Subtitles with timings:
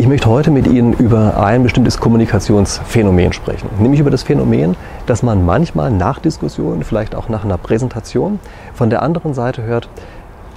[0.00, 5.24] Ich möchte heute mit Ihnen über ein bestimmtes Kommunikationsphänomen sprechen, nämlich über das Phänomen, dass
[5.24, 8.38] man manchmal nach Diskussionen, vielleicht auch nach einer Präsentation,
[8.74, 9.88] von der anderen Seite hört,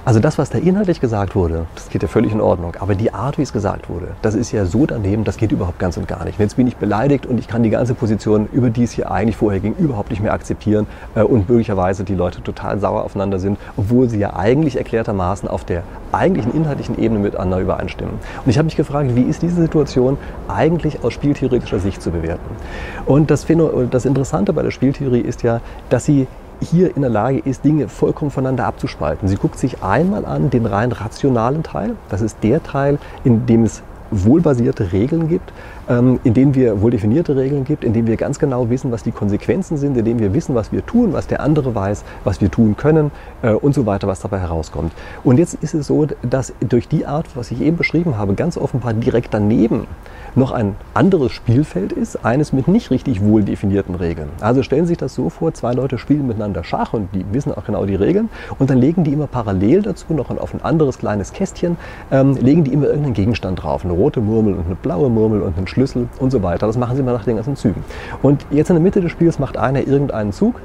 [0.04, 2.74] also das, was da inhaltlich gesagt wurde, das geht ja völlig in Ordnung.
[2.80, 5.78] Aber die Art, wie es gesagt wurde, das ist ja so daneben, das geht überhaupt
[5.78, 6.38] ganz und gar nicht.
[6.38, 9.12] Und jetzt bin ich beleidigt und ich kann die ganze Position, über die es hier
[9.12, 13.38] eigentlich vorher ging, überhaupt nicht mehr akzeptieren äh, und möglicherweise die Leute total sauer aufeinander
[13.38, 18.14] sind, obwohl sie ja eigentlich erklärtermaßen auf der eigentlichen inhaltlichen Ebene miteinander übereinstimmen.
[18.44, 22.56] Und ich habe mich gefragt, wie ist diese Situation eigentlich aus spieltheoretischer Sicht zu bewerten?
[23.06, 23.46] Und das,
[23.90, 26.26] das Interessante bei der Spieltheorie ist ja, dass sie
[26.62, 29.28] hier in der Lage ist, Dinge vollkommen voneinander abzuspalten.
[29.28, 31.96] Sie guckt sich einmal an den rein rationalen Teil.
[32.08, 35.52] Das ist der Teil, in dem es wohlbasierte Regeln gibt,
[35.88, 39.02] ähm, in denen wir wohl definierte Regeln gibt, in denen wir ganz genau wissen, was
[39.02, 42.40] die Konsequenzen sind, in denen wir wissen, was wir tun, was der andere weiß, was
[42.40, 43.10] wir tun können
[43.42, 44.92] äh, und so weiter, was dabei herauskommt.
[45.24, 48.56] Und jetzt ist es so, dass durch die Art, was ich eben beschrieben habe, ganz
[48.56, 49.86] offenbar direkt daneben
[50.34, 54.30] noch ein anderes Spielfeld ist, eines mit nicht richtig wohl definierten Regeln.
[54.40, 57.52] Also stellen Sie sich das so vor, zwei Leute spielen miteinander Schach und die wissen
[57.52, 60.98] auch genau die Regeln und dann legen die immer parallel dazu noch auf ein anderes
[60.98, 61.76] kleines Kästchen,
[62.10, 65.56] ähm, legen die immer irgendeinen Gegenstand drauf, eine rote Murmel und eine blaue Murmel und
[65.56, 66.66] einen Schlüssel und so weiter.
[66.66, 67.84] Das machen sie immer nach den ganzen Zügen.
[68.20, 70.56] Und jetzt in der Mitte des Spiels macht einer irgendeinen Zug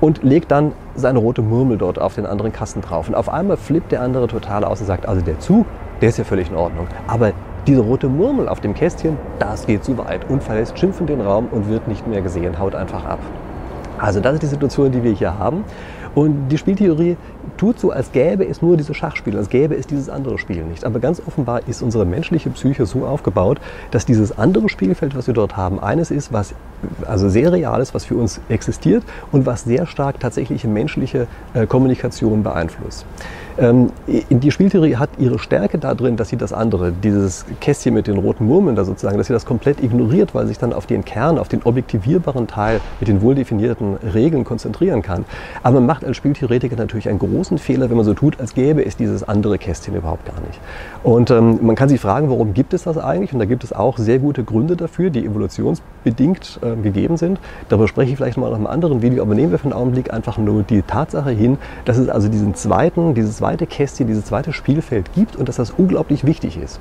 [0.00, 3.08] und legt dann seine rote Murmel dort auf den anderen Kasten drauf.
[3.08, 5.64] Und auf einmal flippt der andere total aus und sagt, also der Zug,
[6.02, 6.86] der ist ja völlig in Ordnung.
[7.06, 7.32] Aber
[7.66, 11.48] diese rote Murmel auf dem Kästchen, das geht zu weit und verlässt schimpfend den Raum
[11.50, 13.20] und wird nicht mehr gesehen, haut einfach ab.
[13.98, 15.64] Also das ist die Situation, die wir hier haben.
[16.14, 17.16] Und die Spieltheorie
[17.56, 20.84] tut so, als gäbe es nur diese Schachspiele, als gäbe es dieses andere Spiel nicht.
[20.84, 25.34] Aber ganz offenbar ist unsere menschliche Psyche so aufgebaut, dass dieses andere Spielfeld, was wir
[25.34, 26.54] dort haben, eines ist, was
[27.06, 31.66] also sehr real ist, was für uns existiert und was sehr stark tatsächliche menschliche äh,
[31.66, 33.06] Kommunikation beeinflusst.
[33.56, 38.18] Ähm, die Spieltheorie hat ihre Stärke darin, dass sie das andere, dieses Kästchen mit den
[38.18, 41.38] roten Murmeln da sozusagen, dass sie das komplett ignoriert, weil sich dann auf den Kern,
[41.38, 45.24] auf den objektivierbaren Teil mit den wohl definierten Regeln konzentrieren kann.
[45.62, 48.84] Aber man macht als Spieltheoretiker natürlich einen großen Fehler, wenn man so tut, als gäbe
[48.84, 50.58] es dieses andere Kästchen überhaupt gar nicht.
[51.04, 53.32] Und ähm, man kann sich fragen, warum gibt es das eigentlich?
[53.32, 57.38] Und da gibt es auch sehr gute Gründe dafür, die evolutionsbedingt äh, gegeben sind.
[57.68, 60.12] Darüber spreche ich vielleicht mal noch einem anderen Video, aber nehmen wir für einen Augenblick
[60.12, 64.54] einfach nur die Tatsache hin, dass es also diesen zweiten, dieses zweite Kästchen, dieses zweite
[64.54, 66.80] Spielfeld gibt und dass das unglaublich wichtig ist.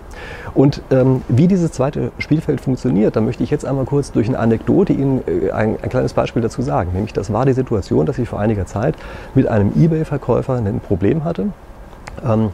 [0.54, 4.40] Und ähm, wie dieses zweite Spielfeld funktioniert, da möchte ich jetzt einmal kurz durch eine
[4.40, 6.92] Anekdote Ihnen äh, ein, ein, kleines Beispiel dazu sagen.
[6.94, 8.96] Nämlich, das war die Situation, dass ich vor einiger Zeit
[9.36, 11.48] mit einem Ebay-Verkäufer ein Problem hatte.
[12.26, 12.52] Ähm,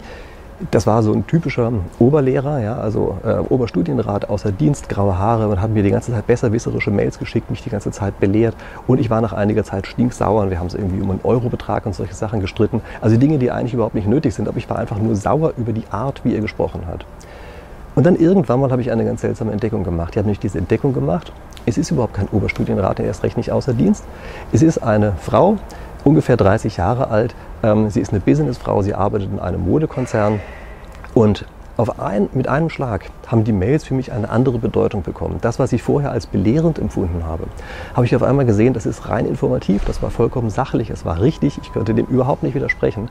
[0.72, 5.62] das war so ein typischer Oberlehrer, ja, also äh, Oberstudienrat außer Dienst, graue Haare und
[5.62, 8.56] hat mir die ganze Zeit besserwisserische Mails geschickt, mich die ganze Zeit belehrt
[8.86, 11.86] und ich war nach einiger Zeit stinksauer und wir haben es irgendwie um einen Eurobetrag
[11.86, 12.82] und solche Sachen gestritten.
[13.00, 15.72] Also Dinge, die eigentlich überhaupt nicht nötig sind, aber ich war einfach nur sauer über
[15.72, 17.06] die Art, wie er gesprochen hat.
[17.96, 20.12] Und dann irgendwann mal habe ich eine ganz seltsame Entdeckung gemacht.
[20.12, 21.32] Ich habe nämlich diese Entdeckung gemacht.
[21.66, 24.04] Es ist überhaupt kein Oberstudienrat, erst recht nicht außer Dienst.
[24.52, 25.58] Es ist eine Frau,
[26.04, 27.36] ungefähr 30 Jahre alt.
[27.64, 30.40] Ähm, sie ist eine Businessfrau, sie arbeitet in einem Modekonzern
[31.14, 31.46] und
[31.80, 35.38] auf ein, mit einem Schlag haben die Mails für mich eine andere Bedeutung bekommen.
[35.40, 37.46] Das, was ich vorher als belehrend empfunden habe,
[37.94, 41.22] habe ich auf einmal gesehen, das ist rein informativ, das war vollkommen sachlich, es war
[41.22, 43.08] richtig, ich könnte dem überhaupt nicht widersprechen.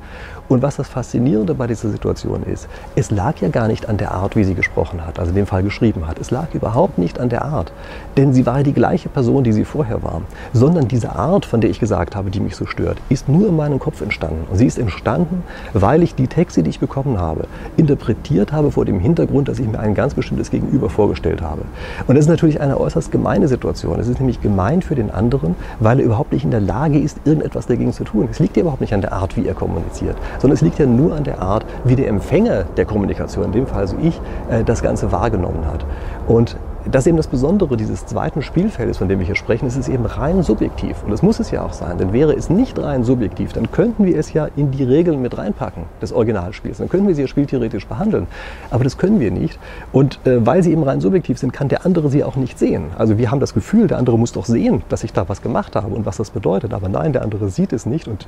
[0.49, 4.11] Und was das Faszinierende bei dieser Situation ist, es lag ja gar nicht an der
[4.11, 6.19] Art, wie sie gesprochen hat, also in dem Fall geschrieben hat.
[6.19, 7.73] Es lag überhaupt nicht an der Art,
[8.19, 10.21] denn sie war ja die gleiche Person, die sie vorher war,
[10.53, 13.57] sondern diese Art, von der ich gesagt habe, die mich so stört, ist nur in
[13.57, 14.47] meinem Kopf entstanden.
[14.51, 15.43] Und sie ist entstanden,
[15.73, 17.47] weil ich die Texte, die ich bekommen habe,
[17.79, 21.63] interpretiert habe habe vor dem Hintergrund, dass ich mir ein ganz bestimmtes Gegenüber vorgestellt habe.
[22.07, 23.99] Und das ist natürlich eine äußerst gemeine Situation.
[23.99, 27.19] Es ist nämlich gemein für den anderen, weil er überhaupt nicht in der Lage ist,
[27.25, 28.29] irgendetwas dagegen zu tun.
[28.31, 30.87] Es liegt ja überhaupt nicht an der Art, wie er kommuniziert, sondern es liegt ja
[30.87, 34.21] nur an der Art, wie der Empfänger der Kommunikation, in dem Fall also ich,
[34.51, 35.87] äh, das Ganze wahrgenommen hat.
[36.27, 39.67] Und das ist eben das Besondere dieses zweiten Spielfeldes, von dem wir hier sprechen.
[39.67, 41.03] Es ist eben rein subjektiv.
[41.05, 41.99] Und das muss es ja auch sein.
[41.99, 45.37] Denn wäre es nicht rein subjektiv, dann könnten wir es ja in die Regeln mit
[45.37, 46.79] reinpacken des Originalspiels.
[46.79, 48.27] Dann könnten wir sie ja spieltheoretisch behandeln.
[48.71, 49.59] Aber das können wir nicht.
[49.93, 52.85] Und äh, weil sie eben rein subjektiv sind, kann der andere sie auch nicht sehen.
[52.97, 55.75] Also wir haben das Gefühl, der andere muss doch sehen, dass ich da was gemacht
[55.77, 56.73] habe und was das bedeutet.
[56.73, 58.09] Aber nein, der andere sieht es nicht.
[58.09, 58.27] Und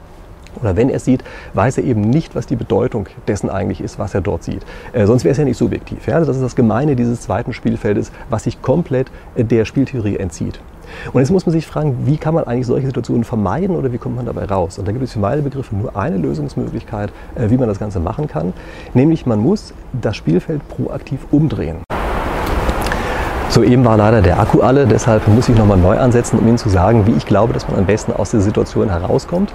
[0.61, 1.25] oder wenn er es sieht,
[1.55, 4.63] weiß er eben nicht, was die Bedeutung dessen eigentlich ist, was er dort sieht.
[4.93, 6.07] Äh, sonst wäre es ja nicht subjektiv.
[6.07, 6.19] Ja?
[6.21, 10.61] Das ist das Gemeine dieses zweiten Spielfeldes, was sich komplett äh, der Spieltheorie entzieht.
[11.13, 13.99] Und jetzt muss man sich fragen, wie kann man eigentlich solche Situationen vermeiden oder wie
[13.99, 14.79] kommt man dabei raus?
[14.79, 18.01] Und da gibt es für meine Begriffe nur eine Lösungsmöglichkeit, äh, wie man das Ganze
[18.01, 18.53] machen kann.
[18.95, 21.79] Nämlich man muss das Spielfeld proaktiv umdrehen.
[23.51, 26.69] Soeben war leider der Akku alle, deshalb muss ich nochmal neu ansetzen, um Ihnen zu
[26.69, 29.53] sagen, wie ich glaube, dass man am besten aus der Situation herauskommt.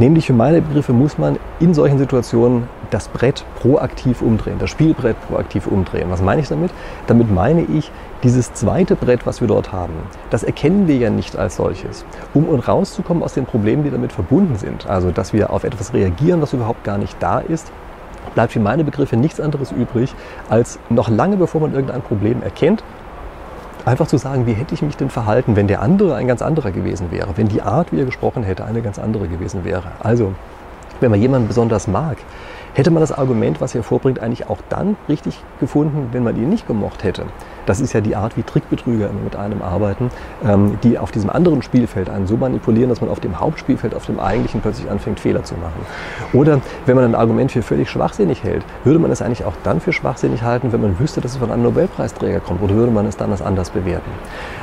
[0.00, 5.14] Nämlich für meine Begriffe muss man in solchen Situationen das Brett proaktiv umdrehen, das Spielbrett
[5.28, 6.06] proaktiv umdrehen.
[6.08, 6.70] Was meine ich damit?
[7.06, 7.92] Damit meine ich,
[8.22, 9.92] dieses zweite Brett, was wir dort haben,
[10.30, 12.06] das erkennen wir ja nicht als solches.
[12.32, 16.40] Um rauszukommen aus den Problemen, die damit verbunden sind, also dass wir auf etwas reagieren,
[16.40, 17.70] was überhaupt gar nicht da ist,
[18.34, 20.14] bleibt für meine Begriffe nichts anderes übrig,
[20.48, 22.82] als noch lange bevor man irgendein Problem erkennt,
[23.84, 26.70] einfach zu sagen, wie hätte ich mich denn verhalten, wenn der andere ein ganz anderer
[26.70, 29.92] gewesen wäre, wenn die Art, wie er gesprochen hätte, eine ganz andere gewesen wäre.
[30.00, 30.34] Also,
[31.00, 32.18] wenn man jemanden besonders mag,
[32.74, 36.48] hätte man das Argument, was er vorbringt, eigentlich auch dann richtig gefunden, wenn man ihn
[36.48, 37.24] nicht gemocht hätte.
[37.66, 40.10] Das ist ja die Art, wie Trickbetrüger immer mit einem arbeiten,
[40.44, 44.06] ähm, die auf diesem anderen Spielfeld einen so manipulieren, dass man auf dem Hauptspielfeld, auf
[44.06, 45.80] dem eigentlichen plötzlich anfängt, Fehler zu machen.
[46.32, 49.80] Oder wenn man ein Argument für völlig schwachsinnig hält, würde man es eigentlich auch dann
[49.80, 53.06] für schwachsinnig halten, wenn man wüsste, dass es von einem Nobelpreisträger kommt, oder würde man
[53.06, 54.10] es dann als anders bewerten?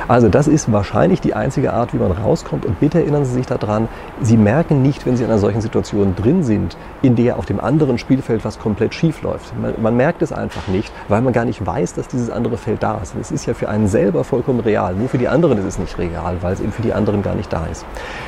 [0.08, 2.64] Also das ist wahrscheinlich die einzige Art, wie man rauskommt.
[2.64, 3.88] Und bitte erinnern Sie sich daran,
[4.20, 7.60] Sie merken nicht, wenn Sie in einer solchen Situation drin sind, in der auf dem
[7.60, 9.52] anderen Spielfeld was komplett schief läuft.
[9.58, 12.82] Man, man merkt es einfach nicht, weil man gar nicht weiß, dass dieses andere Feld
[12.82, 13.14] da ist.
[13.20, 14.94] Es ist ja für einen selber vollkommen real.
[14.94, 17.34] Nur für die anderen ist es nicht real, weil es eben für die anderen gar
[17.34, 17.84] nicht da ist.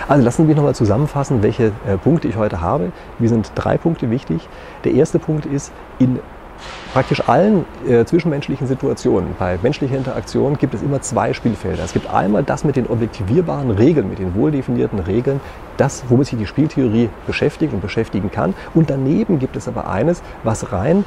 [0.08, 2.92] Also lassen Sie mich nochmal zusammenfassen, welche äh, Punkte ich heute habe.
[3.18, 4.48] Mir sind drei Punkte wichtig.
[4.84, 6.20] Der erste Punkt ist, in
[6.92, 11.84] praktisch allen äh, zwischenmenschlichen Situationen, bei menschlicher Interaktion gibt es immer zwei Spielfelder.
[11.84, 15.40] Es gibt einmal das mit den objektivierbaren Regeln, mit den wohldefinierten Regeln,
[15.76, 18.54] das, womit sich die Spieltheorie beschäftigt und beschäftigen kann.
[18.74, 21.04] Und daneben gibt es aber eines, was rein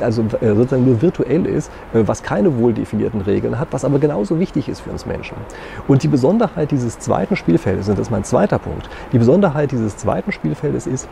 [0.00, 3.98] also äh, sozusagen nur virtuell ist, äh, was keine wohl definierten Regeln hat, was aber
[3.98, 5.36] genauso wichtig ist für uns Menschen.
[5.86, 9.96] Und die Besonderheit dieses zweiten Spielfeldes, und das ist mein zweiter Punkt, die Besonderheit dieses
[9.96, 11.08] zweiten Spielfeldes ist,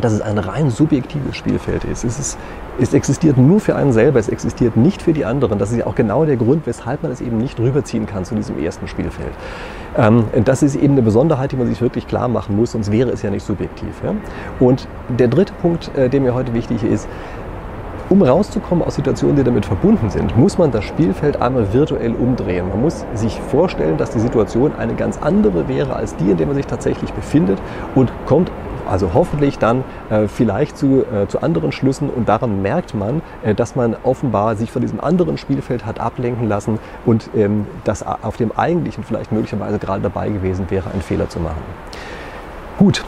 [0.00, 2.04] dass es ein rein subjektives Spielfeld ist.
[2.04, 2.38] Es, ist.
[2.78, 5.58] es, existiert nur für einen selber, es existiert nicht für die anderen.
[5.58, 8.34] Das ist ja auch genau der Grund, weshalb man es eben nicht rüberziehen kann zu
[8.34, 9.32] diesem ersten Spielfeld.
[9.96, 13.10] Ähm, das ist eben eine Besonderheit, die man sich wirklich klar machen muss, sonst wäre
[13.10, 14.00] es ja nicht subjektiv.
[14.04, 14.14] Ja?
[14.60, 17.08] Und der dritte Punkt, äh, der mir heute wichtig ist,
[18.10, 22.68] um rauszukommen aus Situationen, die damit verbunden sind, muss man das Spielfeld einmal virtuell umdrehen.
[22.68, 26.46] Man muss sich vorstellen, dass die Situation eine ganz andere wäre als die, in der
[26.46, 27.58] man sich tatsächlich befindet
[27.94, 28.50] und kommt
[28.88, 33.54] also hoffentlich dann äh, vielleicht zu, äh, zu anderen Schlüssen und daran merkt man, äh,
[33.54, 38.36] dass man offenbar sich von diesem anderen Spielfeld hat ablenken lassen und ähm, dass auf
[38.36, 41.62] dem eigentlichen vielleicht möglicherweise gerade dabei gewesen wäre, einen Fehler zu machen.
[42.78, 43.04] Gut,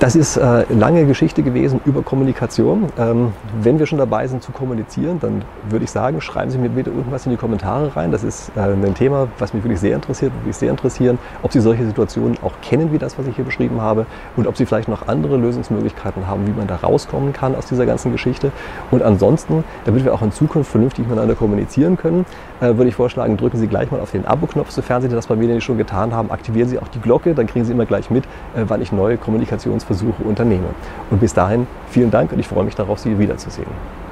[0.00, 2.86] das ist äh, lange Geschichte gewesen über Kommunikation.
[2.98, 6.68] Ähm, wenn wir schon dabei sind zu kommunizieren, dann würde ich sagen, schreiben Sie mir
[6.68, 8.12] bitte irgendwas in die Kommentare rein.
[8.12, 11.52] Das ist äh, ein Thema, was mich wirklich sehr interessiert, würde mich sehr interessieren, ob
[11.52, 14.06] Sie solche Situationen auch kennen wie das, was ich hier beschrieben habe
[14.36, 17.84] und ob Sie vielleicht noch andere Lösungsmöglichkeiten haben, wie man da rauskommen kann aus dieser
[17.84, 18.52] ganzen Geschichte.
[18.92, 22.24] Und ansonsten, damit wir auch in Zukunft vernünftig miteinander kommunizieren können,
[22.60, 25.60] würde ich vorschlagen, drücken Sie gleich mal auf den Abo-Knopf, sofern Sie das bei mir
[25.60, 26.30] schon getan haben.
[26.30, 28.24] Aktivieren Sie auch die Glocke, dann kriegen Sie immer gleich mit,
[28.54, 30.68] wann ich neue Kommunikations Versuche unternehme.
[31.10, 34.07] Und bis dahin vielen Dank und ich freue mich darauf, Sie wiederzusehen.